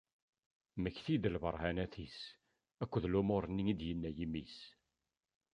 Mmektit-d 0.75 1.23
d 1.31 1.33
lberhanat-is 1.33 2.17
akked 2.83 3.03
lumuṛ 3.13 3.43
nni 3.47 3.63
i 3.71 3.73
d-inna 3.79 4.09
yimi-s. 4.17 4.57